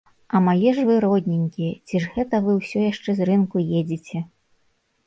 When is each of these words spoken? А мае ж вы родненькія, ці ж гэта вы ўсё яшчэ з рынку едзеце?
А 0.37 0.39
мае 0.45 0.71
ж 0.77 0.85
вы 0.87 0.95
родненькія, 1.05 1.75
ці 1.87 2.01
ж 2.07 2.11
гэта 2.17 2.35
вы 2.47 2.51
ўсё 2.59 2.79
яшчэ 2.91 3.09
з 3.21 3.33
рынку 3.33 3.57
едзеце? 3.83 4.29